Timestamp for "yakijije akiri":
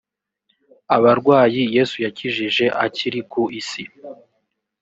2.05-3.21